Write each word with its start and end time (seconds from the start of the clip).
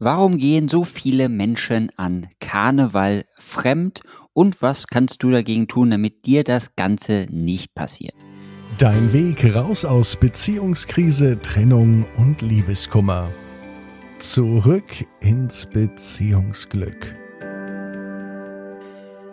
Warum 0.00 0.38
gehen 0.38 0.68
so 0.68 0.84
viele 0.84 1.28
Menschen 1.28 1.90
an 1.96 2.28
Karneval 2.38 3.24
fremd 3.36 4.02
und 4.32 4.62
was 4.62 4.86
kannst 4.86 5.24
du 5.24 5.30
dagegen 5.32 5.66
tun, 5.66 5.90
damit 5.90 6.24
dir 6.24 6.44
das 6.44 6.76
Ganze 6.76 7.26
nicht 7.30 7.74
passiert? 7.74 8.14
Dein 8.78 9.12
Weg 9.12 9.56
raus 9.56 9.84
aus 9.84 10.14
Beziehungskrise, 10.14 11.40
Trennung 11.42 12.06
und 12.16 12.42
Liebeskummer. 12.42 13.28
Zurück 14.20 15.04
ins 15.18 15.66
Beziehungsglück. 15.66 17.16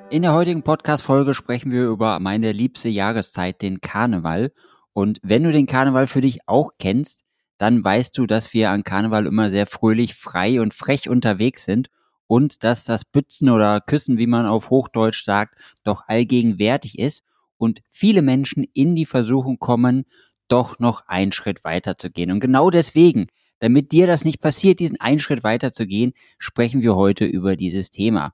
In 0.10 0.24
der 0.24 0.34
heutigen 0.34 0.64
Podcast-Folge 0.64 1.36
sprechen 1.36 1.72
wir 1.72 1.86
über 1.86 2.20
meine 2.20 2.52
liebste 2.52 2.90
Jahreszeit, 2.90 3.62
den 3.62 3.82
Karneval. 3.82 4.52
Und 4.94 5.20
wenn 5.22 5.44
du 5.44 5.52
den 5.52 5.68
Karneval 5.68 6.08
für 6.08 6.22
dich 6.22 6.40
auch 6.48 6.72
kennst, 6.80 7.25
dann 7.58 7.84
weißt 7.84 8.18
du, 8.18 8.26
dass 8.26 8.54
wir 8.54 8.70
an 8.72 8.84
Karneval 8.84 9.26
immer 9.26 9.50
sehr 9.50 9.66
fröhlich, 9.66 10.14
frei 10.14 10.60
und 10.62 10.74
frech 10.74 11.10
unterwegs 11.10 11.66
sind 11.66 11.90
und 12.28 12.64
dass 12.64 12.86
das 12.86 13.05
Bützen 13.05 13.50
oder 13.50 13.81
Küssen, 13.81 14.18
wie 14.18 14.28
man 14.28 14.45
auf 14.45 14.70
Hochdeutsch 14.70 15.23
sagt, 15.23 15.55
doch 15.84 16.04
allgegenwärtig 16.08 17.00
ist 17.00 17.23
und 17.58 17.81
viele 17.90 18.22
Menschen 18.22 18.66
in 18.73 18.95
die 18.95 19.05
Versuchung 19.05 19.59
kommen, 19.59 20.05
doch 20.48 20.80
noch 20.80 21.08
einen 21.08 21.31
Schritt 21.31 21.64
weiter 21.64 21.98
zu 21.98 22.12
gehen. 22.12 22.31
Und 22.31 22.40
genau 22.40 22.70
deswegen, 22.70 23.28
damit 23.59 23.92
dir 23.92 24.06
das 24.06 24.26
nicht 24.26 24.42
passiert, 24.42 24.80
diesen 24.80 25.00
einen 25.00 25.20
Schritt 25.20 25.44
weiter 25.44 25.72
zu 25.72 25.88
gehen, 25.88 26.14
sprechen 26.38 26.81
wir 26.81 26.95
heute 26.95 27.26
über 27.26 27.56
dieses 27.56 27.90
Thema. 27.90 28.34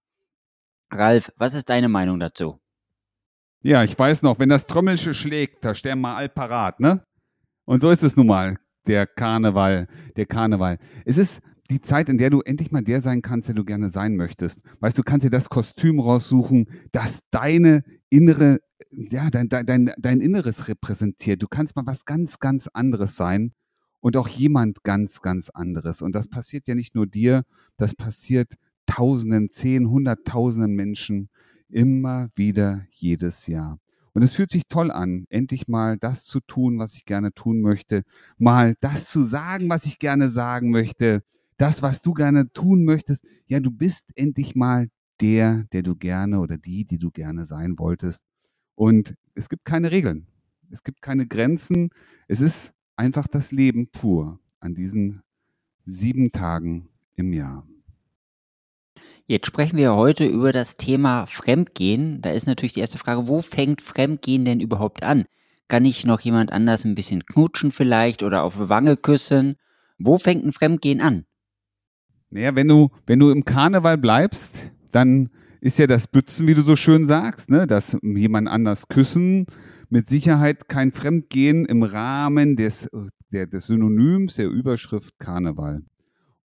Ralf, 0.90 1.32
was 1.38 1.54
ist 1.54 1.70
deine 1.70 1.90
Meinung 1.90 2.20
dazu? 2.20 2.60
Ja, 3.62 3.84
ich 3.84 3.98
weiß 3.98 4.24
noch, 4.24 4.40
wenn 4.40 4.50
das 4.50 4.66
Trommelche 4.66 5.14
schlägt, 5.14 5.64
da 5.64 5.76
sterben 5.76 6.02
wir 6.02 6.16
all 6.16 6.30
parat, 6.30 6.80
ne? 6.80 7.06
Und 7.66 7.80
so 7.80 7.92
ist 7.92 8.04
es 8.04 8.18
nun 8.18 8.28
mal 8.28 8.58
der 8.88 9.08
Karneval, 9.08 9.88
der 10.16 10.26
Karneval. 10.26 10.78
Es 11.06 11.18
ist 11.18 11.42
die 11.70 11.82
Zeit, 11.82 12.10
in 12.10 12.18
der 12.18 12.30
du 12.30 12.42
endlich 12.42 12.72
mal 12.72 12.84
der 12.84 13.02
sein 13.02 13.22
kannst, 13.22 13.48
der 13.48 13.56
du 13.56 13.64
gerne 13.64 13.92
sein 13.92 14.16
möchtest. 14.16 14.62
Weißt 14.82 14.98
du, 14.98 15.04
kannst 15.04 15.26
dir 15.26 15.30
das 15.30 15.50
Kostüm 15.50 16.00
raussuchen, 16.00 16.68
das 16.92 17.20
deine 17.32 17.84
innere, 18.10 18.60
ja, 18.92 19.30
dein, 19.30 19.48
dein, 19.48 19.92
dein 19.98 20.20
Inneres 20.20 20.68
repräsentiert. 20.68 21.42
Du 21.42 21.48
kannst 21.48 21.76
mal 21.76 21.86
was 21.86 22.06
ganz, 22.06 22.40
ganz 22.40 22.68
anderes 22.68 23.16
sein 23.16 23.54
und 24.02 24.18
auch 24.18 24.28
jemand 24.28 24.84
ganz, 24.84 25.22
ganz 25.22 25.50
anderes. 25.50 26.02
Und 26.02 26.14
das 26.14 26.28
passiert 26.28 26.68
ja 26.68 26.76
nicht 26.76 26.94
nur 26.94 27.08
dir, 27.08 27.44
das 27.78 27.96
passiert 27.96 28.56
Tausenden, 28.86 29.52
Zehn, 29.52 29.90
Hunderttausenden 29.90 30.74
Menschen 30.74 31.30
immer 31.70 32.30
wieder 32.36 32.86
jedes 32.90 33.48
Jahr. 33.48 33.80
Und 34.14 34.24
es 34.24 34.34
fühlt 34.34 34.50
sich 34.50 34.64
toll 34.68 34.92
an, 34.92 35.26
endlich 35.30 35.68
mal 35.68 35.98
das 35.98 36.26
zu 36.26 36.40
tun, 36.42 36.80
was 36.80 36.96
ich 36.96 37.06
gerne 37.06 37.34
tun 37.34 37.62
möchte, 37.62 38.04
mal 38.38 38.76
das 38.82 39.10
zu 39.10 39.24
sagen, 39.24 39.70
was 39.70 39.86
ich 39.86 40.00
gerne 40.00 40.30
sagen 40.30 40.70
möchte, 40.70 41.24
das, 41.58 41.82
was 41.82 42.02
du 42.02 42.14
gerne 42.14 42.52
tun 42.52 42.84
möchtest. 42.84 43.24
Ja, 43.48 43.60
du 43.60 43.72
bist 43.72 44.12
endlich 44.16 44.56
mal 44.56 44.90
der, 45.22 45.66
der 45.72 45.84
du 45.84 45.96
gerne 45.96 46.40
oder 46.40 46.58
die, 46.58 46.86
die 46.86 46.98
du 46.98 47.12
gerne 47.12 47.46
sein 47.46 47.78
wolltest. 47.78 48.24
Und 48.76 49.16
es 49.36 49.48
gibt 49.48 49.64
keine 49.66 49.92
Regeln. 49.92 50.28
Es 50.72 50.84
gibt 50.84 51.02
keine 51.02 51.28
Grenzen. 51.28 51.90
Es 52.28 52.42
ist 52.42 52.74
einfach 52.96 53.28
das 53.28 53.52
Leben 53.52 53.88
pur 53.88 54.40
an 54.60 54.74
diesen 54.74 55.22
sieben 55.86 56.32
Tagen 56.32 56.90
im 57.16 57.34
Jahr. 57.34 57.68
Jetzt 59.28 59.48
sprechen 59.48 59.78
wir 59.78 59.96
heute 59.96 60.26
über 60.26 60.52
das 60.52 60.78
Thema 60.78 61.26
Fremdgehen. 61.26 62.22
Da 62.22 62.32
ist 62.32 62.48
natürlich 62.48 62.74
die 62.74 62.80
erste 62.80 62.98
Frage, 62.98 63.28
wo 63.28 63.42
fängt 63.42 63.82
Fremdgehen 63.82 64.46
denn 64.46 64.60
überhaupt 64.60 65.04
an? 65.04 65.26
Kann 65.68 65.86
ich 65.86 66.06
noch 66.06 66.20
jemand 66.20 66.52
anders 66.52 66.84
ein 66.84 66.96
bisschen 66.96 67.26
knutschen 67.26 67.72
vielleicht 67.72 68.24
oder 68.24 68.44
auf 68.44 68.58
die 68.58 68.70
Wange 68.70 68.98
küssen? 68.98 69.56
Wo 69.98 70.18
fängt 70.18 70.44
ein 70.44 70.52
Fremdgehen 70.52 71.00
an? 71.00 71.26
Naja, 72.30 72.56
wenn 72.56 72.68
du, 72.68 72.90
wenn 73.06 73.20
du 73.20 73.30
im 73.30 73.46
Karneval 73.46 73.98
bleibst, 73.98 74.72
dann 74.92 75.30
ist 75.62 75.78
ja 75.80 75.88
das 75.88 76.08
Bützen, 76.08 76.48
wie 76.48 76.56
du 76.56 76.62
so 76.62 76.76
schön 76.76 77.06
sagst, 77.06 77.50
ne? 77.50 77.68
dass 77.68 77.98
jemand 78.02 78.50
anders 78.50 78.88
küssen, 78.88 79.46
mit 79.90 80.10
Sicherheit 80.10 80.68
kein 80.68 80.92
Fremdgehen 80.92 81.66
im 81.66 81.84
Rahmen 81.84 82.56
des, 82.56 82.90
der, 83.32 83.48
des 83.48 83.68
Synonyms 83.68 84.36
der 84.36 84.50
Überschrift 84.50 85.20
Karneval. 85.20 85.84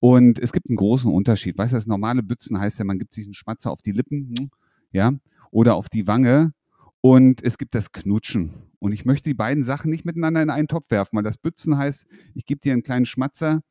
Und 0.01 0.39
es 0.39 0.53
gibt 0.53 0.69
einen 0.69 0.77
großen 0.77 1.11
Unterschied. 1.11 1.57
Weißt 1.57 1.73
du, 1.73 1.77
das 1.77 1.87
normale 1.87 2.23
Bützen 2.23 2.59
heißt 2.59 2.79
ja, 2.79 2.85
man 2.85 2.99
gibt 2.99 3.15
sich 3.15 3.25
einen 3.25 3.35
Schmatzer 3.35 3.71
auf 3.71 3.83
die 3.83 3.93
Lippen, 3.93 4.35
hm, 4.37 4.51
ja, 4.93 5.13
oder 5.51 5.75
auf 5.75 5.89
die 5.89 6.07
Wange. 6.07 6.53
Und 7.01 7.43
es 7.43 7.59
gibt 7.59 7.75
das 7.75 7.93
Knutschen. 7.93 8.55
Und 8.79 8.93
ich 8.93 9.05
möchte 9.05 9.31
die 9.31 9.35
beiden 9.35 9.65
Sachen 9.65 9.91
nicht 9.91 10.05
miteinander 10.05 10.43
in 10.43 10.51
einen 10.51 10.69
Topf 10.69 10.91
werfen, 10.91 11.17
weil 11.17 11.23
das 11.23 11.39
Bützen 11.39 11.79
heißt, 11.79 12.07
ich 12.35 12.45
gebe 12.45 12.61
dir 12.61 12.73
einen 12.73 12.83
kleinen 12.83 13.07
Schmatzer 13.07 13.63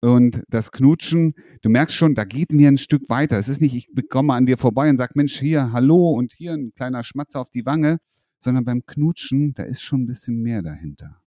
und 0.00 0.42
das 0.48 0.70
Knutschen, 0.70 1.34
du 1.62 1.70
merkst 1.70 1.96
schon, 1.96 2.14
da 2.14 2.24
geht 2.24 2.52
mir 2.52 2.68
ein 2.68 2.76
Stück 2.76 3.08
weiter. 3.08 3.38
Es 3.38 3.48
ist 3.48 3.62
nicht, 3.62 3.74
ich 3.74 3.88
komme 4.10 4.34
an 4.34 4.44
dir 4.44 4.58
vorbei 4.58 4.90
und 4.90 4.98
sage, 4.98 5.12
Mensch, 5.14 5.38
hier, 5.38 5.72
hallo 5.72 6.10
und 6.10 6.34
hier 6.34 6.52
ein 6.52 6.74
kleiner 6.74 7.02
Schmatzer 7.02 7.40
auf 7.40 7.48
die 7.48 7.64
Wange, 7.64 7.98
sondern 8.38 8.64
beim 8.64 8.84
Knutschen, 8.84 9.54
da 9.54 9.62
ist 9.62 9.80
schon 9.80 10.02
ein 10.02 10.06
bisschen 10.06 10.42
mehr 10.42 10.60
dahinter. 10.60 11.23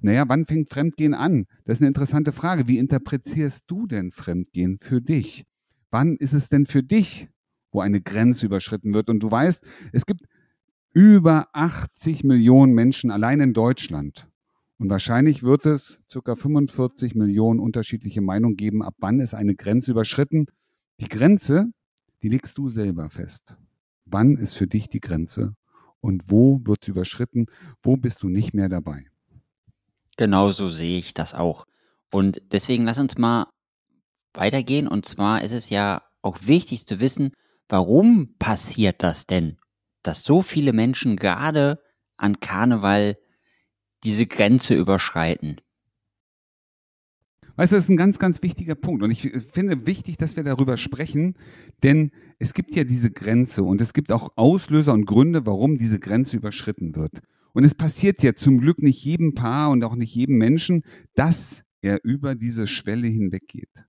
Naja, 0.00 0.24
wann 0.28 0.46
fängt 0.46 0.70
Fremdgehen 0.70 1.14
an? 1.14 1.46
Das 1.64 1.78
ist 1.78 1.80
eine 1.80 1.88
interessante 1.88 2.32
Frage. 2.32 2.68
Wie 2.68 2.78
interpretierst 2.78 3.64
du 3.66 3.86
denn 3.86 4.10
Fremdgehen 4.10 4.78
für 4.80 5.00
dich? 5.00 5.44
Wann 5.90 6.16
ist 6.16 6.32
es 6.32 6.48
denn 6.48 6.66
für 6.66 6.82
dich, 6.82 7.28
wo 7.72 7.80
eine 7.80 8.00
Grenze 8.00 8.46
überschritten 8.46 8.94
wird? 8.94 9.08
Und 9.08 9.20
du 9.20 9.30
weißt, 9.30 9.64
es 9.92 10.06
gibt 10.06 10.26
über 10.92 11.48
80 11.52 12.24
Millionen 12.24 12.72
Menschen 12.72 13.10
allein 13.10 13.40
in 13.40 13.52
Deutschland. 13.52 14.28
Und 14.78 14.90
wahrscheinlich 14.90 15.42
wird 15.42 15.66
es 15.66 16.00
ca. 16.12 16.34
45 16.34 17.14
Millionen 17.14 17.60
unterschiedliche 17.60 18.20
Meinungen 18.20 18.56
geben, 18.56 18.82
ab 18.82 18.94
wann 18.98 19.20
ist 19.20 19.34
eine 19.34 19.54
Grenze 19.54 19.92
überschritten. 19.92 20.46
Die 21.00 21.08
Grenze, 21.08 21.66
die 22.22 22.28
legst 22.28 22.58
du 22.58 22.68
selber 22.68 23.10
fest. 23.10 23.56
Wann 24.04 24.36
ist 24.36 24.54
für 24.54 24.66
dich 24.66 24.88
die 24.88 25.00
Grenze 25.00 25.54
und 26.00 26.30
wo 26.30 26.60
wird 26.64 26.84
sie 26.84 26.90
überschritten? 26.90 27.46
Wo 27.82 27.96
bist 27.96 28.22
du 28.22 28.28
nicht 28.28 28.54
mehr 28.54 28.68
dabei? 28.68 29.06
Genauso 30.16 30.70
sehe 30.70 30.98
ich 30.98 31.14
das 31.14 31.34
auch. 31.34 31.64
Und 32.10 32.40
deswegen 32.52 32.84
lass 32.84 32.98
uns 32.98 33.18
mal 33.18 33.46
weitergehen. 34.32 34.86
Und 34.88 35.06
zwar 35.06 35.42
ist 35.42 35.52
es 35.52 35.70
ja 35.70 36.02
auch 36.22 36.38
wichtig 36.42 36.86
zu 36.86 37.00
wissen, 37.00 37.32
warum 37.68 38.36
passiert 38.38 39.02
das 39.02 39.26
denn, 39.26 39.58
dass 40.02 40.22
so 40.24 40.42
viele 40.42 40.72
Menschen 40.72 41.16
gerade 41.16 41.80
an 42.16 42.40
Karneval 42.40 43.16
diese 44.04 44.26
Grenze 44.26 44.74
überschreiten? 44.74 45.60
Weißt 47.56 47.70
du, 47.70 47.76
das 47.76 47.84
ist 47.84 47.90
ein 47.90 47.96
ganz, 47.96 48.18
ganz 48.18 48.42
wichtiger 48.42 48.74
Punkt. 48.74 49.02
Und 49.02 49.12
ich 49.12 49.22
finde 49.52 49.86
wichtig, 49.86 50.16
dass 50.16 50.36
wir 50.36 50.42
darüber 50.42 50.76
sprechen, 50.76 51.34
denn 51.84 52.10
es 52.38 52.52
gibt 52.52 52.74
ja 52.74 52.82
diese 52.82 53.12
Grenze 53.12 53.62
und 53.62 53.80
es 53.80 53.92
gibt 53.92 54.10
auch 54.10 54.30
Auslöser 54.36 54.92
und 54.92 55.06
Gründe, 55.06 55.46
warum 55.46 55.78
diese 55.78 56.00
Grenze 56.00 56.36
überschritten 56.36 56.96
wird. 56.96 57.22
Und 57.54 57.64
es 57.64 57.74
passiert 57.74 58.22
ja 58.22 58.34
zum 58.34 58.58
Glück 58.58 58.82
nicht 58.82 59.02
jedem 59.04 59.34
Paar 59.34 59.70
und 59.70 59.82
auch 59.84 59.94
nicht 59.94 60.14
jedem 60.14 60.36
Menschen, 60.36 60.82
dass 61.14 61.62
er 61.80 62.00
über 62.02 62.34
diese 62.34 62.66
Schwelle 62.66 63.06
hinweggeht. 63.06 63.84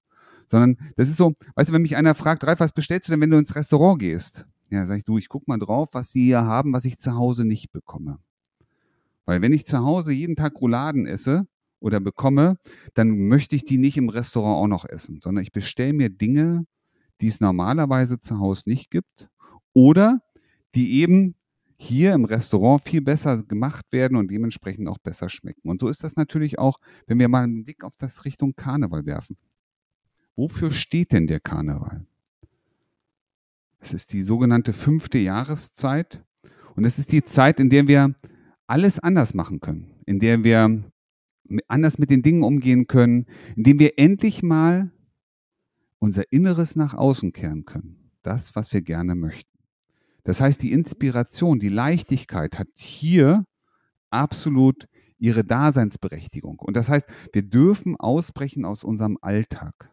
Sondern 0.47 0.77
das 0.95 1.09
ist 1.09 1.17
so, 1.17 1.33
weißt 1.55 1.69
du, 1.69 1.73
wenn 1.73 1.81
mich 1.81 1.97
einer 1.97 2.13
fragt, 2.13 2.43
Ralf, 2.45 2.59
was 2.59 2.71
bestellst 2.71 3.07
du 3.07 3.11
denn, 3.11 3.21
wenn 3.21 3.31
du 3.31 3.37
ins 3.37 3.55
Restaurant 3.55 3.99
gehst? 3.99 4.45
Ja, 4.69 4.85
sag 4.85 4.97
ich, 4.97 5.03
du, 5.03 5.17
ich 5.17 5.29
guck 5.29 5.47
mal 5.47 5.57
drauf, 5.57 5.89
was 5.93 6.11
sie 6.11 6.25
hier 6.25 6.45
haben, 6.45 6.73
was 6.73 6.85
ich 6.85 6.99
zu 6.99 7.15
Hause 7.15 7.43
nicht 7.45 7.71
bekomme. 7.71 8.19
Weil 9.25 9.41
wenn 9.41 9.53
ich 9.53 9.65
zu 9.65 9.79
Hause 9.79 10.11
jeden 10.11 10.35
Tag 10.35 10.61
Rouladen 10.61 11.07
esse 11.07 11.47
oder 11.79 11.99
bekomme, 11.99 12.57
dann 12.93 13.27
möchte 13.27 13.55
ich 13.55 13.65
die 13.65 13.77
nicht 13.77 13.97
im 13.97 14.09
Restaurant 14.09 14.57
auch 14.57 14.67
noch 14.67 14.85
essen, 14.87 15.19
sondern 15.23 15.41
ich 15.41 15.51
bestelle 15.51 15.93
mir 15.93 16.09
Dinge, 16.09 16.65
die 17.21 17.27
es 17.27 17.39
normalerweise 17.39 18.19
zu 18.19 18.39
Hause 18.39 18.63
nicht 18.67 18.91
gibt 18.91 19.29
oder 19.73 20.21
die 20.75 21.01
eben 21.01 21.35
hier 21.77 22.13
im 22.13 22.25
Restaurant 22.25 22.83
viel 22.83 23.01
besser 23.01 23.43
gemacht 23.43 23.85
werden 23.91 24.17
und 24.17 24.31
dementsprechend 24.31 24.87
auch 24.87 24.97
besser 24.97 25.29
schmecken. 25.29 25.69
Und 25.69 25.81
so 25.81 25.89
ist 25.89 26.03
das 26.03 26.15
natürlich 26.15 26.57
auch, 26.57 26.79
wenn 27.07 27.19
wir 27.19 27.27
mal 27.27 27.43
einen 27.43 27.63
Blick 27.63 27.83
auf 27.83 27.95
das 27.97 28.25
Richtung 28.25 28.55
Karneval 28.55 29.05
werfen. 29.05 29.37
Wofür 30.35 30.71
steht 30.71 31.11
denn 31.11 31.27
der 31.27 31.39
Karneval? 31.39 32.05
Es 33.79 33.93
ist 33.93 34.13
die 34.13 34.23
sogenannte 34.23 34.73
fünfte 34.73 35.17
Jahreszeit 35.17 36.23
und 36.75 36.85
es 36.85 36.97
ist 36.97 37.11
die 37.11 37.23
Zeit, 37.23 37.59
in 37.59 37.69
der 37.69 37.87
wir 37.87 38.15
alles 38.67 38.99
anders 38.99 39.33
machen 39.33 39.59
können, 39.59 39.93
in 40.05 40.19
der 40.19 40.43
wir 40.43 40.83
anders 41.67 41.99
mit 41.99 42.09
den 42.09 42.23
Dingen 42.23 42.43
umgehen 42.43 42.87
können, 42.87 43.27
in 43.55 43.63
dem 43.63 43.79
wir 43.79 43.99
endlich 43.99 44.41
mal 44.41 44.91
unser 45.99 46.31
Inneres 46.31 46.75
nach 46.75 46.93
außen 46.93 47.31
kehren 47.31 47.65
können. 47.65 48.11
Das, 48.23 48.55
was 48.55 48.73
wir 48.73 48.81
gerne 48.81 49.15
möchten. 49.15 49.54
Das 50.25 50.41
heißt, 50.41 50.61
die 50.61 50.73
Inspiration, 50.73 51.59
die 51.59 51.69
Leichtigkeit 51.69 52.59
hat 52.59 52.67
hier 52.75 53.45
absolut 54.09 54.87
ihre 55.17 55.45
Daseinsberechtigung. 55.45 56.59
Und 56.59 56.75
das 56.75 56.89
heißt, 56.89 57.07
wir 57.31 57.43
dürfen 57.43 57.95
ausbrechen 57.95 58.65
aus 58.65 58.83
unserem 58.83 59.17
Alltag. 59.21 59.89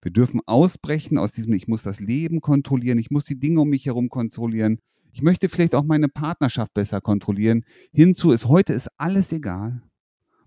Wir 0.00 0.10
dürfen 0.10 0.40
ausbrechen 0.46 1.18
aus 1.18 1.32
diesem, 1.32 1.52
ich 1.52 1.68
muss 1.68 1.84
das 1.84 2.00
Leben 2.00 2.40
kontrollieren, 2.40 2.98
ich 2.98 3.10
muss 3.10 3.24
die 3.24 3.38
Dinge 3.38 3.60
um 3.60 3.68
mich 3.68 3.86
herum 3.86 4.08
kontrollieren. 4.08 4.80
Ich 5.12 5.22
möchte 5.22 5.48
vielleicht 5.48 5.74
auch 5.74 5.84
meine 5.84 6.08
Partnerschaft 6.08 6.74
besser 6.74 7.00
kontrollieren. 7.00 7.64
Hinzu 7.92 8.32
ist, 8.32 8.46
heute 8.48 8.72
ist 8.72 8.88
alles 8.96 9.30
egal. 9.30 9.82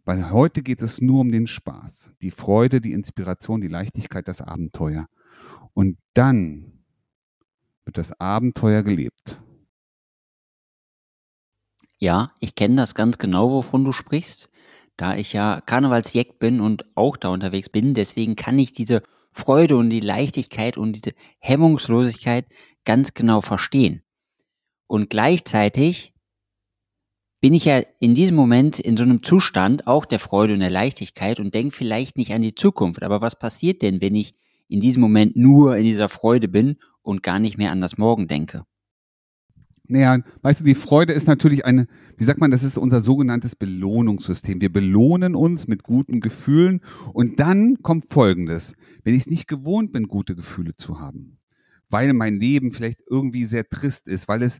Weil 0.05 0.29
heute 0.31 0.61
geht 0.61 0.83
es 0.83 1.01
nur 1.01 1.21
um 1.21 1.31
den 1.31 1.47
Spaß, 1.47 2.11
die 2.21 2.29
Freude, 2.29 2.79
die 2.79 2.93
Inspiration, 2.93 3.59
die 3.59 3.67
Leichtigkeit, 3.67 4.27
das 4.27 4.39
Abenteuer. 4.39 5.07
Und 5.73 5.97
dann 6.13 6.75
wird 7.85 7.97
das 7.97 8.19
Abenteuer 8.19 8.83
gelebt. 8.83 9.39
Ja, 11.97 12.31
ich 12.39 12.55
kenne 12.55 12.75
das 12.75 12.93
ganz 12.93 13.17
genau, 13.17 13.51
wovon 13.51 13.85
du 13.85 13.91
sprichst, 13.91 14.49
da 14.97 15.15
ich 15.15 15.33
ja 15.33 15.61
Karnevalsjeck 15.61 16.39
bin 16.39 16.59
und 16.59 16.85
auch 16.95 17.17
da 17.17 17.29
unterwegs 17.29 17.69
bin. 17.69 17.93
Deswegen 17.93 18.35
kann 18.35 18.59
ich 18.59 18.73
diese 18.73 19.01
Freude 19.31 19.77
und 19.77 19.89
die 19.89 20.01
Leichtigkeit 20.01 20.77
und 20.77 20.93
diese 20.93 21.13
Hemmungslosigkeit 21.39 22.45
ganz 22.85 23.13
genau 23.13 23.41
verstehen. 23.41 24.01
Und 24.87 25.09
gleichzeitig 25.09 26.13
bin 27.41 27.53
ich 27.53 27.65
ja 27.65 27.81
in 27.99 28.15
diesem 28.15 28.35
Moment 28.35 28.79
in 28.79 28.97
so 28.97 29.03
einem 29.03 29.23
Zustand 29.23 29.87
auch 29.87 30.05
der 30.05 30.19
Freude 30.19 30.53
und 30.53 30.61
der 30.61 30.69
Leichtigkeit 30.69 31.39
und 31.39 31.53
denke 31.53 31.75
vielleicht 31.75 32.17
nicht 32.17 32.33
an 32.33 32.41
die 32.41 32.55
Zukunft. 32.55 33.03
Aber 33.03 33.21
was 33.21 33.37
passiert 33.37 33.81
denn, 33.81 34.01
wenn 34.01 34.15
ich 34.15 34.35
in 34.67 34.79
diesem 34.79 35.01
Moment 35.01 35.35
nur 35.35 35.77
in 35.77 35.85
dieser 35.85 36.09
Freude 36.09 36.47
bin 36.47 36.77
und 37.01 37.23
gar 37.23 37.39
nicht 37.39 37.57
mehr 37.57 37.71
an 37.71 37.81
das 37.81 37.97
Morgen 37.97 38.27
denke? 38.27 38.65
Naja, 39.87 40.19
weißt 40.41 40.61
du, 40.61 40.63
die 40.63 40.75
Freude 40.75 41.13
ist 41.13 41.27
natürlich 41.27 41.63
eine, 41.65 41.87
wie 42.17 42.23
sagt 42.23 42.39
man, 42.39 42.49
das 42.49 42.63
ist 42.63 42.77
unser 42.77 43.01
sogenanntes 43.01 43.55
Belohnungssystem. 43.55 44.59
Wir 44.59 44.71
belohnen 44.71 45.35
uns 45.35 45.67
mit 45.67 45.83
guten 45.83 46.21
Gefühlen 46.21 46.81
und 47.13 47.39
dann 47.39 47.81
kommt 47.83 48.09
Folgendes. 48.09 48.73
Wenn 49.03 49.13
ich 49.13 49.21
es 49.21 49.27
nicht 49.27 49.47
gewohnt 49.47 49.93
bin, 49.93 50.07
gute 50.07 50.35
Gefühle 50.35 50.75
zu 50.75 50.99
haben, 50.99 51.37
weil 51.89 52.13
mein 52.13 52.39
Leben 52.39 52.71
vielleicht 52.71 53.03
irgendwie 53.07 53.45
sehr 53.45 53.69
trist 53.69 54.07
ist, 54.07 54.27
weil 54.27 54.41
es 54.41 54.59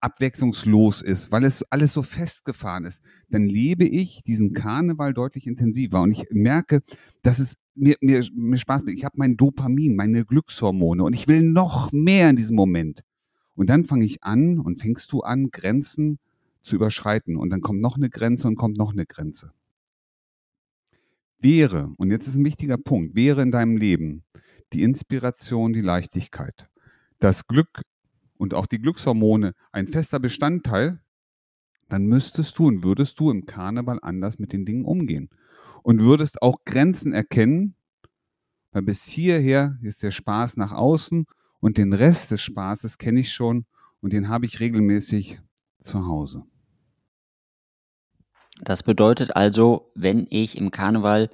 abwechslungslos 0.00 1.02
ist, 1.02 1.32
weil 1.32 1.44
es 1.44 1.62
alles 1.70 1.92
so 1.92 2.02
festgefahren 2.02 2.84
ist, 2.84 3.02
dann 3.28 3.44
lebe 3.44 3.84
ich 3.84 4.22
diesen 4.22 4.52
Karneval 4.52 5.14
deutlich 5.14 5.46
intensiver 5.46 6.02
und 6.02 6.12
ich 6.12 6.26
merke, 6.30 6.82
dass 7.22 7.38
es 7.38 7.56
mir, 7.74 7.96
mir, 8.00 8.24
mir 8.34 8.58
Spaß 8.58 8.82
macht. 8.82 8.94
Ich 8.94 9.04
habe 9.04 9.16
mein 9.18 9.36
Dopamin, 9.36 9.96
meine 9.96 10.24
Glückshormone 10.24 11.02
und 11.02 11.12
ich 11.14 11.28
will 11.28 11.42
noch 11.42 11.92
mehr 11.92 12.30
in 12.30 12.36
diesem 12.36 12.56
Moment. 12.56 13.02
Und 13.54 13.68
dann 13.70 13.84
fange 13.84 14.04
ich 14.04 14.22
an 14.22 14.60
und 14.60 14.80
fängst 14.80 15.10
du 15.10 15.22
an, 15.22 15.50
Grenzen 15.50 16.18
zu 16.62 16.76
überschreiten. 16.76 17.36
Und 17.36 17.50
dann 17.50 17.60
kommt 17.60 17.80
noch 17.80 17.96
eine 17.96 18.08
Grenze 18.08 18.46
und 18.46 18.56
kommt 18.56 18.78
noch 18.78 18.92
eine 18.92 19.04
Grenze. 19.06 19.52
Wäre, 21.40 21.92
und 21.96 22.10
jetzt 22.10 22.26
ist 22.28 22.36
ein 22.36 22.44
wichtiger 22.44 22.78
Punkt, 22.78 23.14
wäre 23.14 23.42
in 23.42 23.50
deinem 23.50 23.76
Leben 23.76 24.24
die 24.72 24.82
Inspiration, 24.82 25.72
die 25.72 25.80
Leichtigkeit, 25.80 26.68
das 27.18 27.46
Glück 27.46 27.82
und 28.38 28.54
auch 28.54 28.66
die 28.66 28.80
Glückshormone 28.80 29.52
ein 29.72 29.88
fester 29.88 30.18
Bestandteil, 30.18 31.00
dann 31.88 32.06
müsstest 32.06 32.58
du 32.58 32.66
und 32.66 32.84
würdest 32.84 33.20
du 33.20 33.30
im 33.30 33.44
Karneval 33.44 33.98
anders 34.02 34.38
mit 34.38 34.52
den 34.52 34.64
Dingen 34.64 34.84
umgehen. 34.84 35.28
Und 35.82 36.00
würdest 36.00 36.42
auch 36.42 36.64
Grenzen 36.64 37.12
erkennen, 37.12 37.74
weil 38.72 38.82
bis 38.82 39.04
hierher 39.04 39.78
ist 39.82 40.02
der 40.02 40.10
Spaß 40.10 40.56
nach 40.56 40.72
außen 40.72 41.26
und 41.60 41.78
den 41.78 41.92
Rest 41.92 42.30
des 42.30 42.42
Spaßes 42.42 42.98
kenne 42.98 43.20
ich 43.20 43.32
schon 43.32 43.64
und 44.00 44.12
den 44.12 44.28
habe 44.28 44.46
ich 44.46 44.60
regelmäßig 44.60 45.40
zu 45.80 46.06
Hause. 46.06 46.44
Das 48.60 48.82
bedeutet 48.82 49.36
also, 49.36 49.92
wenn 49.94 50.26
ich 50.28 50.58
im 50.58 50.70
Karneval 50.70 51.30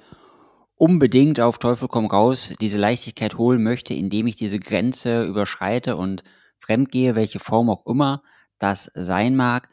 unbedingt 0.75 1.39
auf 1.39 1.57
Teufel 1.57 1.87
komm 1.87 2.05
raus 2.05 2.53
diese 2.61 2.77
Leichtigkeit 2.77 3.37
holen 3.37 3.63
möchte, 3.63 3.93
indem 3.93 4.27
ich 4.27 4.35
diese 4.35 4.59
Grenze 4.59 5.25
überschreite 5.25 5.95
und 5.95 6.23
fremdgehe, 6.59 7.15
welche 7.15 7.39
Form 7.39 7.69
auch 7.69 7.85
immer 7.85 8.23
das 8.59 8.89
sein 8.93 9.35
mag, 9.35 9.69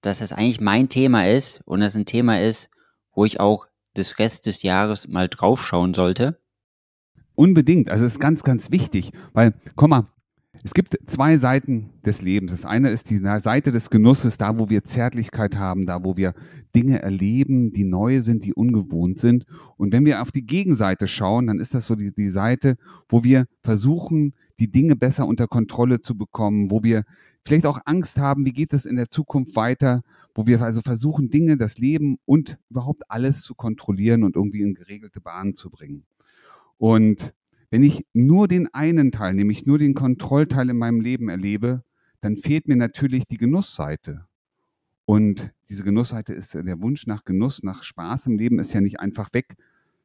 dass 0.00 0.20
es 0.20 0.32
eigentlich 0.32 0.60
mein 0.60 0.88
Thema 0.88 1.26
ist 1.28 1.62
und 1.66 1.82
es 1.82 1.94
ein 1.94 2.06
Thema 2.06 2.40
ist, 2.40 2.70
wo 3.12 3.24
ich 3.24 3.40
auch 3.40 3.66
des 3.96 4.18
Rest 4.18 4.46
des 4.46 4.62
Jahres 4.62 5.08
mal 5.08 5.28
draufschauen 5.28 5.94
sollte 5.94 6.38
Unbedingt. 7.34 7.90
Also 7.90 8.04
es 8.04 8.14
ist 8.14 8.20
ganz, 8.20 8.42
ganz 8.42 8.70
wichtig, 8.70 9.12
weil, 9.32 9.54
komm 9.74 9.90
mal, 9.90 10.04
es 10.62 10.72
gibt 10.72 10.96
zwei 11.06 11.36
Seiten 11.36 11.90
des 12.06 12.22
Lebens. 12.22 12.52
Das 12.52 12.64
eine 12.64 12.90
ist 12.90 13.10
die 13.10 13.18
Seite 13.18 13.72
des 13.72 13.90
Genusses, 13.90 14.38
da 14.38 14.56
wo 14.56 14.70
wir 14.70 14.84
Zärtlichkeit 14.84 15.58
haben, 15.58 15.84
da 15.84 16.04
wo 16.04 16.16
wir 16.16 16.32
Dinge 16.76 17.02
erleben, 17.02 17.72
die 17.72 17.84
neu 17.84 18.20
sind, 18.20 18.44
die 18.44 18.54
ungewohnt 18.54 19.18
sind. 19.18 19.46
Und 19.76 19.92
wenn 19.92 20.04
wir 20.04 20.22
auf 20.22 20.30
die 20.30 20.46
Gegenseite 20.46 21.08
schauen, 21.08 21.48
dann 21.48 21.58
ist 21.58 21.74
das 21.74 21.86
so 21.86 21.96
die, 21.96 22.14
die 22.14 22.30
Seite, 22.30 22.76
wo 23.08 23.24
wir 23.24 23.46
versuchen, 23.62 24.34
die 24.58 24.70
Dinge 24.70 24.96
besser 24.96 25.26
unter 25.26 25.48
Kontrolle 25.48 26.00
zu 26.00 26.16
bekommen, 26.16 26.70
wo 26.70 26.82
wir 26.82 27.04
vielleicht 27.44 27.66
auch 27.66 27.80
Angst 27.84 28.18
haben, 28.18 28.44
wie 28.46 28.52
geht 28.52 28.72
es 28.72 28.86
in 28.86 28.96
der 28.96 29.08
Zukunft 29.08 29.56
weiter, 29.56 30.02
wo 30.34 30.46
wir 30.46 30.60
also 30.62 30.80
versuchen, 30.80 31.30
Dinge, 31.30 31.56
das 31.56 31.78
Leben 31.78 32.18
und 32.24 32.58
überhaupt 32.70 33.02
alles 33.08 33.42
zu 33.42 33.54
kontrollieren 33.54 34.22
und 34.22 34.36
irgendwie 34.36 34.62
in 34.62 34.74
geregelte 34.74 35.20
Bahnen 35.20 35.54
zu 35.54 35.70
bringen. 35.70 36.04
Und 36.78 37.34
wenn 37.70 37.82
ich 37.82 38.06
nur 38.12 38.46
den 38.48 38.72
einen 38.72 39.10
Teil, 39.10 39.34
nämlich 39.34 39.66
nur 39.66 39.78
den 39.78 39.94
Kontrollteil 39.94 40.70
in 40.70 40.78
meinem 40.78 41.00
Leben 41.00 41.28
erlebe, 41.28 41.82
dann 42.20 42.36
fehlt 42.36 42.68
mir 42.68 42.76
natürlich 42.76 43.26
die 43.26 43.36
Genussseite. 43.36 44.26
Und 45.04 45.52
diese 45.68 45.84
Genussseite 45.84 46.32
ist 46.32 46.54
der 46.54 46.80
Wunsch 46.80 47.06
nach 47.06 47.24
Genuss, 47.24 47.62
nach 47.62 47.82
Spaß 47.82 48.26
im 48.26 48.38
Leben 48.38 48.58
ist 48.58 48.72
ja 48.72 48.80
nicht 48.80 49.00
einfach 49.00 49.28
weg, 49.32 49.56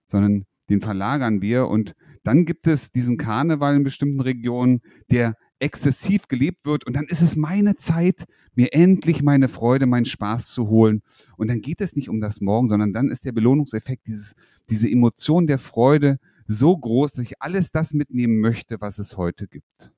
sondern 0.08 0.46
den 0.70 0.82
verlagern 0.82 1.42
wir. 1.42 1.68
Und 1.68 1.96
dann 2.30 2.46
gibt 2.46 2.68
es 2.68 2.92
diesen 2.92 3.18
Karneval 3.18 3.76
in 3.76 3.84
bestimmten 3.84 4.22
Regionen, 4.22 4.82
der 5.10 5.36
exzessiv 5.58 6.28
gelebt 6.28 6.64
wird. 6.64 6.86
Und 6.86 6.96
dann 6.96 7.06
ist 7.06 7.24
es 7.24 7.36
meine 7.36 7.76
Zeit, 7.76 8.26
mir 8.54 8.72
endlich 8.72 9.24
meine 9.24 9.48
Freude, 9.48 9.88
meinen 9.88 10.06
Spaß 10.06 10.52
zu 10.52 10.70
holen. 10.70 11.02
Und 11.38 11.50
dann 11.50 11.62
geht 11.62 11.82
es 11.82 11.96
nicht 11.96 12.08
um 12.08 12.22
das 12.22 12.40
Morgen, 12.40 12.70
sondern 12.70 12.94
dann 12.94 13.10
ist 13.10 13.26
der 13.26 13.32
Belohnungseffekt, 13.32 14.06
dieses, 14.06 14.36
diese 14.70 14.88
Emotion 14.88 15.48
der 15.48 15.58
Freude, 15.58 16.20
so 16.46 16.78
groß, 16.78 17.14
dass 17.14 17.26
ich 17.26 17.42
alles 17.42 17.72
das 17.72 17.94
mitnehmen 17.94 18.40
möchte, 18.40 18.80
was 18.80 19.00
es 19.00 19.18
heute 19.18 19.48
gibt. 19.48 19.92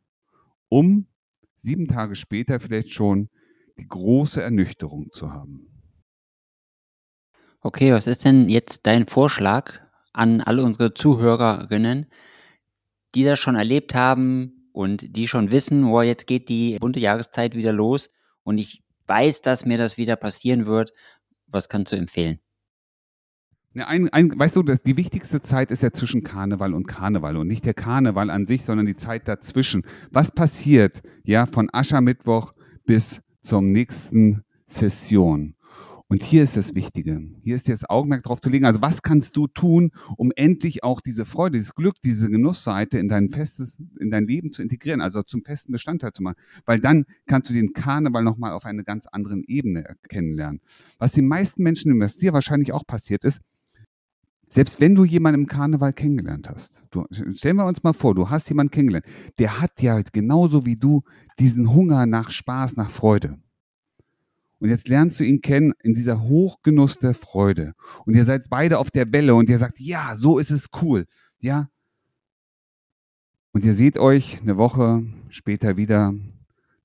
Um 0.70 1.08
sieben 1.58 1.90
Tage 1.90 2.16
später 2.16 2.62
vielleicht 2.62 2.94
schon 2.94 3.28
die 3.78 3.90
große 3.90 4.42
Ernüchterung 4.42 5.12
zu 5.12 5.34
haben. 5.34 5.68
Okay, 7.60 7.92
was 7.92 8.08
ist 8.08 8.24
denn 8.24 8.48
jetzt 8.48 8.88
dein 8.88 9.06
Vorschlag 9.06 9.82
an 10.14 10.42
alle 10.42 10.64
unsere 10.64 10.94
Zuhörerinnen, 10.94 12.08
die 13.16 13.24
das 13.24 13.40
schon 13.40 13.56
erlebt 13.56 13.96
haben 13.96 14.70
und 14.74 15.16
die 15.16 15.28
schon 15.28 15.52
wissen, 15.52 15.86
oh, 15.86 16.02
jetzt 16.02 16.28
geht 16.28 16.50
die 16.50 16.78
bunte 16.80 17.00
Jahreszeit 17.00 17.56
wieder 17.56 17.74
los 17.74 18.10
und 18.44 18.58
ich 18.58 18.84
weiß, 19.08 19.42
dass 19.42 19.66
mir 19.66 19.78
das 19.78 19.98
wieder 19.98 20.16
passieren 20.16 20.66
wird. 20.66 20.94
Was 21.48 21.68
kannst 21.68 21.92
du 21.92 21.98
empfehlen? 21.98 22.40
Ne, 23.74 23.88
ein, 23.88 24.10
ein, 24.10 24.38
weißt 24.38 24.58
du, 24.58 24.64
das, 24.64 24.82
die 24.82 24.98
wichtigste 24.98 25.42
Zeit 25.42 25.72
ist 25.72 25.82
ja 25.82 25.92
zwischen 25.92 26.24
Karneval 26.24 26.74
und 26.74 26.88
Karneval 26.88 27.38
und 27.38 27.48
nicht 27.48 27.66
der 27.66 27.74
Karneval 27.74 28.30
an 28.30 28.46
sich, 28.46 28.64
sondern 28.64 28.86
die 28.86 28.98
Zeit 28.98 29.28
dazwischen. 29.28 29.84
Was 30.12 30.32
passiert 30.32 31.02
ja 31.24 31.46
von 31.46 31.70
Aschermittwoch 31.72 32.54
bis 32.86 33.22
zum 33.42 33.68
nächsten 33.68 34.44
Session? 34.66 35.56
Und 36.12 36.22
hier 36.22 36.44
ist 36.44 36.58
das 36.58 36.76
Wichtige. 36.76 37.22
Hier 37.42 37.56
ist 37.56 37.70
jetzt 37.70 37.90
Augenmerk 37.90 38.24
drauf 38.24 38.42
zu 38.42 38.50
legen. 38.50 38.66
Also 38.66 38.82
was 38.82 39.02
kannst 39.02 39.38
du 39.38 39.48
tun, 39.48 39.92
um 40.18 40.34
endlich 40.36 40.84
auch 40.84 41.00
diese 41.00 41.24
Freude, 41.24 41.58
dieses 41.58 41.74
Glück, 41.74 41.96
diese 42.04 42.30
Genussseite 42.30 43.00
in 43.00 43.08
dein 43.08 43.30
festes, 43.30 43.78
in 43.98 44.12
dein 44.12 44.28
Leben 44.28 44.52
zu 44.52 44.62
integrieren, 44.62 45.00
also 45.00 45.24
zum 45.24 45.42
festen 45.46 45.72
Bestandteil 45.72 46.12
zu 46.12 46.22
machen. 46.22 46.36
Weil 46.66 46.82
dann 46.82 47.06
kannst 47.28 47.50
du 47.50 47.54
den 47.54 47.72
Karneval 47.72 48.26
nochmal 48.26 48.52
auf 48.52 48.66
einer 48.66 48.84
ganz 48.84 49.08
anderen 49.08 49.46
Ebene 49.46 49.96
kennenlernen. 50.10 50.60
Was 51.00 51.14
den 51.14 51.30
meisten 51.30 51.64
Menschen, 51.64 51.98
was 52.02 52.18
dir 52.18 52.34
wahrscheinlich 52.34 52.74
auch 52.74 52.86
passiert 52.86 53.24
ist, 53.24 53.40
selbst 54.50 54.82
wenn 54.82 54.96
du 54.96 55.06
jemanden 55.06 55.44
im 55.44 55.48
Karneval 55.48 55.94
kennengelernt 55.94 56.50
hast, 56.50 56.84
du, 56.90 57.06
stellen 57.36 57.56
wir 57.56 57.66
uns 57.66 57.84
mal 57.84 57.94
vor, 57.94 58.16
du 58.16 58.30
hast 58.30 58.50
jemanden 58.50 58.72
kennengelernt, 58.72 59.06
der 59.40 59.62
hat 59.62 59.82
ja 59.82 59.98
genauso 60.12 60.66
wie 60.66 60.76
du 60.76 61.04
diesen 61.40 61.74
Hunger 61.74 62.06
nach 62.06 62.32
Spaß, 62.32 62.76
nach 62.76 62.90
Freude. 62.90 63.40
Und 64.62 64.70
jetzt 64.70 64.88
lernst 64.88 65.20
du 65.20 65.24
ihn 65.24 65.42
kennen 65.42 65.74
in 65.82 65.96
dieser 65.96 66.22
Hochgenuss 66.22 67.00
der 67.00 67.16
Freude. 67.16 67.74
Und 68.06 68.16
ihr 68.16 68.26
seid 68.26 68.48
beide 68.48 68.78
auf 68.78 68.92
der 68.92 69.12
Welle 69.12 69.34
und 69.34 69.50
ihr 69.50 69.58
sagt, 69.58 69.80
ja, 69.80 70.16
so 70.16 70.38
ist 70.38 70.52
es 70.52 70.68
cool. 70.84 71.08
Ja. 71.40 71.72
Und 73.54 73.66
ihr 73.66 73.74
seht 73.74 73.98
euch 73.98 74.40
eine 74.40 74.58
Woche 74.58 75.04
später 75.30 75.78
wieder, 75.78 76.14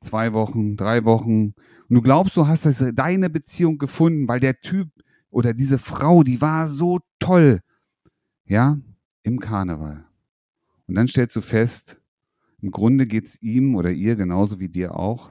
zwei 0.00 0.32
Wochen, 0.32 0.78
drei 0.78 1.04
Wochen. 1.04 1.52
Und 1.88 1.94
du 1.94 2.00
glaubst, 2.00 2.34
du 2.38 2.46
hast 2.46 2.64
das, 2.64 2.82
deine 2.94 3.28
Beziehung 3.28 3.76
gefunden, 3.76 4.26
weil 4.26 4.40
der 4.40 4.58
Typ 4.60 4.88
oder 5.28 5.52
diese 5.52 5.76
Frau, 5.76 6.22
die 6.22 6.40
war 6.40 6.68
so 6.68 7.00
toll. 7.18 7.60
Ja, 8.46 8.78
im 9.22 9.38
Karneval. 9.38 10.06
Und 10.86 10.94
dann 10.94 11.08
stellst 11.08 11.36
du 11.36 11.42
fest, 11.42 12.00
im 12.62 12.70
Grunde 12.70 13.06
geht 13.06 13.26
es 13.26 13.42
ihm 13.42 13.74
oder 13.74 13.90
ihr 13.90 14.16
genauso 14.16 14.60
wie 14.60 14.70
dir 14.70 14.96
auch. 14.96 15.30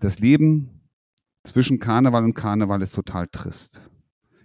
Das 0.00 0.18
Leben 0.18 0.75
zwischen 1.46 1.78
Karneval 1.78 2.24
und 2.24 2.34
Karneval 2.34 2.82
ist 2.82 2.94
total 2.94 3.28
trist. 3.28 3.80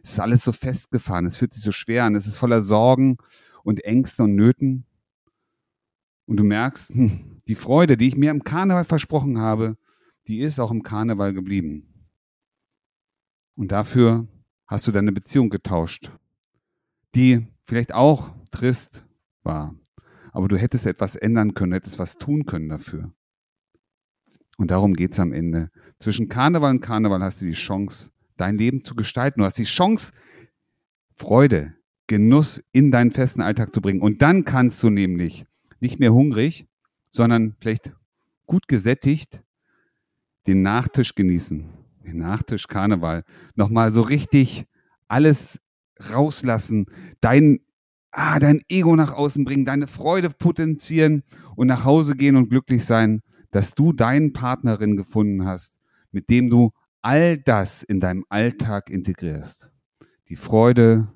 Es 0.03 0.13
ist 0.13 0.20
alles 0.20 0.43
so 0.43 0.51
festgefahren, 0.51 1.25
es 1.25 1.38
fühlt 1.38 1.53
sich 1.53 1.63
so 1.63 1.72
schwer 1.72 2.05
an, 2.05 2.15
es 2.15 2.27
ist 2.27 2.38
voller 2.38 2.62
Sorgen 2.62 3.17
und 3.63 3.84
Ängste 3.84 4.24
und 4.24 4.36
Nöten. 4.36 4.86
Und 6.25 6.38
du 6.38 6.43
merkst, 6.43 6.89
hm, 6.89 7.38
die 7.48 7.55
Freude, 7.55 7.98
die 7.98 8.08
ich 8.08 8.15
mir 8.15 8.31
im 8.31 8.43
Karneval 8.43 8.86
versprochen 8.86 9.38
habe, 9.38 9.77
die 10.27 10.39
ist 10.39 10.60
auch 10.60 10.72
im 10.72 10.84
Karneval 10.84 11.34
geblieben. 11.34 12.08
Und 13.55 13.72
dafür 13.72 14.27
hast 14.67 14.88
du 14.88 14.91
deine 14.91 15.12
Beziehung 15.12 15.50
getauscht, 15.50 16.12
die 17.15 17.48
vielleicht 17.65 17.93
auch 17.93 18.34
trist 18.51 19.05
war, 19.43 19.75
aber 20.31 20.48
du 20.48 20.58
hättest 20.58 20.86
etwas 20.86 21.15
ändern 21.15 21.53
können, 21.53 21.74
hättest 21.74 22.00
was 22.00 22.17
tun 22.17 22.46
können 22.46 22.70
dafür. 22.70 23.13
Und 24.61 24.69
darum 24.69 24.93
geht's 24.93 25.19
am 25.19 25.33
Ende. 25.33 25.71
Zwischen 25.97 26.29
Karneval 26.29 26.69
und 26.69 26.81
Karneval 26.81 27.23
hast 27.23 27.41
du 27.41 27.45
die 27.45 27.53
Chance, 27.53 28.11
dein 28.37 28.59
Leben 28.59 28.83
zu 28.83 28.93
gestalten. 28.93 29.39
Du 29.39 29.45
hast 29.45 29.57
die 29.57 29.63
Chance, 29.63 30.13
Freude, 31.15 31.73
Genuss 32.05 32.61
in 32.71 32.91
deinen 32.91 33.09
festen 33.09 33.41
Alltag 33.41 33.73
zu 33.73 33.81
bringen. 33.81 34.01
Und 34.01 34.21
dann 34.21 34.45
kannst 34.45 34.83
du 34.83 34.91
nämlich 34.91 35.45
nicht 35.79 35.99
mehr 35.99 36.13
hungrig, 36.13 36.67
sondern 37.09 37.55
vielleicht 37.59 37.91
gut 38.45 38.67
gesättigt 38.67 39.41
den 40.45 40.61
Nachtisch 40.61 41.15
genießen. 41.15 41.67
Den 42.05 42.17
Nachtisch 42.19 42.67
Karneval. 42.67 43.23
Nochmal 43.55 43.91
so 43.91 44.03
richtig 44.03 44.65
alles 45.07 45.59
rauslassen, 46.13 46.85
dein, 47.19 47.61
ah, 48.11 48.37
dein 48.37 48.61
Ego 48.69 48.95
nach 48.95 49.13
außen 49.13 49.43
bringen, 49.43 49.65
deine 49.65 49.87
Freude 49.87 50.29
potenzieren 50.29 51.23
und 51.55 51.65
nach 51.65 51.83
Hause 51.83 52.15
gehen 52.15 52.35
und 52.35 52.49
glücklich 52.49 52.85
sein, 52.85 53.23
dass 53.51 53.75
du 53.75 53.93
deinen 53.93 54.34
Partnerin 54.34 54.98
gefunden 54.98 55.46
hast, 55.46 55.77
mit 56.12 56.29
dem 56.29 56.50
du 56.50 56.72
all 57.01 57.38
das 57.38 57.84
in 57.84 58.00
deinem 58.00 58.25
Alltag 58.29 58.89
integrierst. 58.89 59.70
Die 60.29 60.36
Freude, 60.36 61.08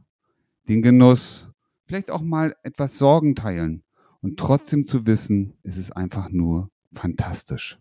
den 0.68 0.82
Genuss, 0.82 1.52
vielleicht 1.86 2.12
auch 2.12 2.22
mal 2.22 2.56
etwas 2.64 2.98
Sorgen 2.98 3.36
teilen 3.36 3.84
und 4.22 4.40
trotzdem 4.40 4.86
zu 4.86 5.06
wissen, 5.06 5.58
es 5.64 5.78
ist 5.78 5.92
einfach 5.92 6.30
nur 6.30 6.70
fantastisch. 6.94 7.80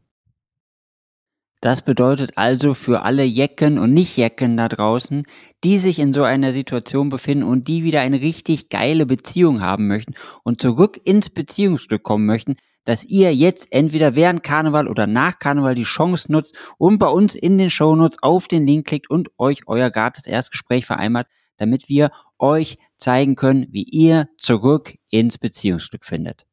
Das 1.65 1.81
bedeutet 1.81 2.33
also 2.37 2.75
für 2.75 3.01
alle 3.05 3.25
Jecken 3.25 3.79
und 3.79 3.95
Nicht-Jecken 3.95 4.59
da 4.59 4.69
draußen, 4.69 5.25
die 5.65 5.79
sich 5.79 5.99
in 5.99 6.13
so 6.13 6.23
einer 6.23 6.53
Situation 6.53 7.09
befinden 7.09 7.45
und 7.45 7.69
die 7.69 7.85
wieder 7.85 8.03
eine 8.03 8.21
richtig 8.21 8.69
geile 8.69 9.07
Beziehung 9.07 9.63
haben 9.63 9.87
möchten 9.87 10.13
und 10.43 10.61
zurück 10.61 11.01
ins 11.05 11.31
Beziehungsglück 11.31 12.03
kommen 12.03 12.27
möchten, 12.27 12.57
dass 12.85 13.05
ihr 13.05 13.35
jetzt 13.35 13.69
entweder 13.71 14.15
während 14.15 14.43
Karneval 14.43 14.89
oder 14.89 15.07
nach 15.07 15.39
Karneval 15.39 15.75
die 15.75 15.83
Chance 15.83 16.31
nutzt 16.31 16.57
und 16.79 16.99
bei 16.99 17.09
uns 17.09 17.35
in 17.35 17.59
den 17.59 17.71
Shownotes 17.71 18.19
auf 18.23 18.49
den 18.49 18.67
Link 18.67 18.87
klickt 18.87 19.11
und 19.11 19.31
euch 19.39 19.67
euer 19.67 19.91
gratis 19.91 20.27
Erstgespräch 20.27 20.87
vereinbart, 20.87 21.27
damit 21.57 21.89
wir 21.89 22.11
euch 22.39 22.79
zeigen 22.99 23.37
können, 23.37 23.67
wie 23.71 23.85
ihr 23.85 24.29
zurück 24.39 24.95
ins 25.11 25.39
Beziehungsglück 25.39 26.05
findet. 26.05 26.47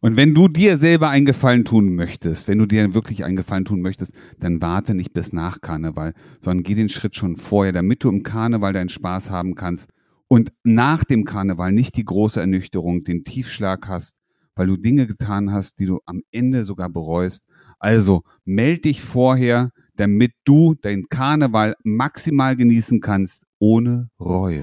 Und 0.00 0.16
wenn 0.16 0.34
du 0.34 0.48
dir 0.48 0.76
selber 0.76 1.08
einen 1.08 1.24
Gefallen 1.24 1.64
tun 1.64 1.94
möchtest, 1.94 2.46
wenn 2.46 2.58
du 2.58 2.66
dir 2.66 2.92
wirklich 2.92 3.24
einen 3.24 3.36
Gefallen 3.36 3.64
tun 3.64 3.80
möchtest, 3.80 4.12
dann 4.38 4.60
warte 4.60 4.94
nicht 4.94 5.14
bis 5.14 5.32
nach 5.32 5.62
Karneval, 5.62 6.12
sondern 6.40 6.62
geh 6.62 6.74
den 6.74 6.90
Schritt 6.90 7.16
schon 7.16 7.38
vorher, 7.38 7.72
damit 7.72 8.04
du 8.04 8.10
im 8.10 8.22
Karneval 8.22 8.74
deinen 8.74 8.90
Spaß 8.90 9.30
haben 9.30 9.54
kannst 9.54 9.88
und 10.28 10.52
nach 10.62 11.04
dem 11.04 11.24
Karneval 11.24 11.72
nicht 11.72 11.96
die 11.96 12.04
große 12.04 12.38
Ernüchterung, 12.38 13.04
den 13.04 13.24
Tiefschlag 13.24 13.88
hast, 13.88 14.16
weil 14.54 14.66
du 14.66 14.76
Dinge 14.76 15.06
getan 15.06 15.52
hast, 15.52 15.78
die 15.78 15.86
du 15.86 16.00
am 16.06 16.22
Ende 16.30 16.64
sogar 16.64 16.88
bereust. 16.88 17.44
Also 17.78 18.22
meld 18.44 18.84
dich 18.84 19.02
vorher, 19.02 19.70
damit 19.96 20.32
du 20.44 20.74
dein 20.80 21.04
Karneval 21.08 21.74
maximal 21.82 22.56
genießen 22.56 23.00
kannst, 23.00 23.44
ohne 23.58 24.10
Reue. 24.20 24.62